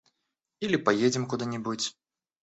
[0.61, 1.95] Или поедем куда-нибудь.